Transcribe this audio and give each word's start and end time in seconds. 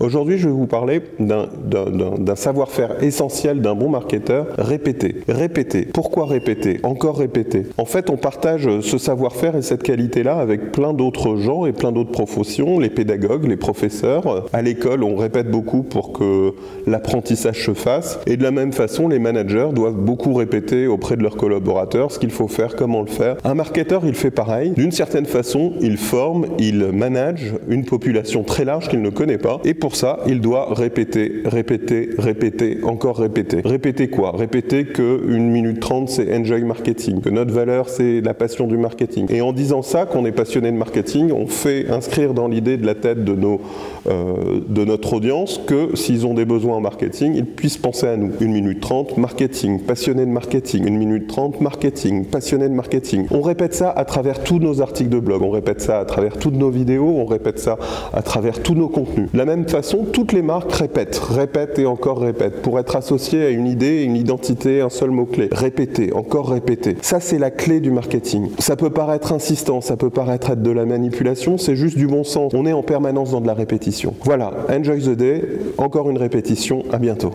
Aujourd'hui, 0.00 0.38
je 0.38 0.46
vais 0.46 0.54
vous 0.54 0.68
parler 0.68 1.00
d'un 1.18 2.36
savoir-faire 2.36 3.02
essentiel 3.02 3.60
d'un 3.60 3.74
bon 3.74 3.88
marketeur, 3.88 4.46
répéter. 4.56 5.16
Répéter. 5.26 5.88
Pourquoi 5.92 6.26
répéter? 6.26 6.78
Encore 6.84 7.18
répéter. 7.18 7.66
En 7.78 7.84
fait, 7.84 8.08
on 8.08 8.16
partage 8.16 8.68
ce 8.80 8.96
savoir-faire 8.96 9.56
et 9.56 9.62
cette 9.62 9.82
qualité-là 9.82 10.36
avec 10.36 10.70
plein 10.70 10.92
d'autres 10.92 11.34
gens 11.36 11.66
et 11.66 11.72
plein 11.72 11.90
d'autres 11.90 12.12
professions, 12.12 12.78
les 12.78 12.90
pédagogues, 12.90 13.48
les 13.48 13.56
professeurs. 13.56 14.46
À 14.52 14.62
l'école, 14.62 15.02
on 15.02 15.16
répète 15.16 15.50
beaucoup 15.50 15.82
pour 15.82 16.12
que 16.12 16.54
l'apprentissage 16.86 17.66
se 17.66 17.74
fasse. 17.74 18.20
Et 18.28 18.36
de 18.36 18.44
la 18.44 18.52
même 18.52 18.72
façon, 18.72 19.08
les 19.08 19.18
managers 19.18 19.70
doivent 19.72 19.98
beaucoup 19.98 20.32
répéter 20.32 20.86
auprès 20.86 21.16
de 21.16 21.24
leurs 21.24 21.36
collaborateurs 21.36 22.12
ce 22.12 22.20
qu'il 22.20 22.30
faut 22.30 22.46
faire, 22.46 22.76
comment 22.76 23.00
le 23.00 23.08
faire. 23.08 23.36
Un 23.42 23.54
marketeur, 23.54 24.02
il 24.04 24.14
fait 24.14 24.30
pareil. 24.30 24.70
D'une 24.70 24.92
certaine 24.92 25.26
façon, 25.26 25.72
il 25.80 25.96
forme, 25.96 26.46
il 26.60 26.92
manage 26.92 27.54
une 27.68 27.84
population 27.84 28.44
très 28.44 28.64
large 28.64 28.88
qu'il 28.88 29.02
ne 29.02 29.10
connaît 29.10 29.38
pas. 29.38 29.60
Et 29.64 29.74
pour 29.74 29.87
ça, 29.94 30.20
il 30.26 30.40
doit 30.40 30.74
répéter, 30.74 31.42
répéter, 31.44 32.10
répéter, 32.18 32.78
encore 32.82 33.18
répéter. 33.18 33.60
Répéter 33.64 34.08
quoi? 34.08 34.32
Répéter 34.36 34.84
que 34.84 35.20
une 35.28 35.50
minute 35.50 35.80
trente, 35.80 36.08
c'est 36.08 36.34
enjoy 36.36 36.62
marketing, 36.62 37.20
que 37.20 37.30
notre 37.30 37.52
valeur, 37.52 37.88
c'est 37.88 38.20
la 38.20 38.34
passion 38.34 38.66
du 38.66 38.76
marketing. 38.76 39.26
Et 39.30 39.40
en 39.40 39.52
disant 39.52 39.82
ça, 39.82 40.06
qu'on 40.06 40.24
est 40.24 40.32
passionné 40.32 40.70
de 40.70 40.76
marketing, 40.76 41.32
on 41.32 41.46
fait 41.46 41.90
inscrire 41.90 42.34
dans 42.34 42.48
l'idée 42.48 42.76
de 42.76 42.86
la 42.86 42.94
tête 42.94 43.24
de, 43.24 43.34
nos, 43.34 43.60
euh, 44.08 44.60
de 44.68 44.84
notre 44.84 45.14
audience 45.14 45.60
que 45.66 45.94
s'ils 45.94 46.26
ont 46.26 46.34
des 46.34 46.44
besoins 46.44 46.76
en 46.76 46.80
marketing, 46.80 47.34
ils 47.34 47.46
puissent 47.46 47.78
penser 47.78 48.06
à 48.06 48.16
nous. 48.16 48.32
Une 48.40 48.52
minute 48.52 48.80
trente, 48.80 49.16
marketing, 49.16 49.80
passionné 49.80 50.24
de 50.24 50.30
marketing. 50.30 50.86
Une 50.86 50.98
minute 50.98 51.28
trente, 51.28 51.60
marketing, 51.60 52.24
passionné 52.24 52.68
de 52.68 52.74
marketing. 52.74 53.26
On 53.30 53.42
répète 53.42 53.74
ça 53.74 53.90
à 53.90 54.04
travers 54.04 54.42
tous 54.42 54.58
nos 54.58 54.80
articles 54.80 55.10
de 55.10 55.20
blog, 55.20 55.42
on 55.42 55.50
répète 55.50 55.80
ça 55.80 56.00
à 56.00 56.04
travers 56.04 56.38
toutes 56.38 56.54
nos 56.54 56.70
vidéos, 56.70 57.14
on 57.16 57.26
répète 57.26 57.58
ça 57.58 57.78
à 58.12 58.22
travers 58.22 58.62
tous 58.62 58.74
nos 58.74 58.88
contenus. 58.88 59.28
La 59.34 59.44
même 59.44 59.64
façon, 59.78 60.04
toutes 60.12 60.32
les 60.32 60.42
marques 60.42 60.72
répètent, 60.72 61.18
répètent 61.18 61.78
et 61.78 61.86
encore 61.86 62.20
répètent 62.20 62.62
pour 62.62 62.80
être 62.80 62.96
associées 62.96 63.44
à 63.44 63.50
une 63.50 63.66
idée, 63.66 64.02
une 64.02 64.16
identité, 64.16 64.80
un 64.80 64.88
seul 64.88 65.10
mot-clé. 65.10 65.48
Répéter, 65.52 66.12
encore 66.12 66.50
répéter. 66.50 66.96
Ça, 67.00 67.20
c'est 67.20 67.38
la 67.38 67.52
clé 67.52 67.78
du 67.78 67.92
marketing. 67.92 68.50
Ça 68.58 68.74
peut 68.74 68.90
paraître 68.90 69.32
insistant, 69.32 69.80
ça 69.80 69.96
peut 69.96 70.10
paraître 70.10 70.50
être 70.50 70.62
de 70.62 70.70
la 70.72 70.84
manipulation, 70.84 71.58
c'est 71.58 71.76
juste 71.76 71.96
du 71.96 72.08
bon 72.08 72.24
sens. 72.24 72.52
On 72.54 72.66
est 72.66 72.72
en 72.72 72.82
permanence 72.82 73.30
dans 73.30 73.40
de 73.40 73.46
la 73.46 73.54
répétition. 73.54 74.14
Voilà, 74.24 74.52
enjoy 74.68 75.00
the 75.00 75.10
day, 75.10 75.42
encore 75.78 76.10
une 76.10 76.18
répétition, 76.18 76.82
à 76.92 76.98
bientôt. 76.98 77.30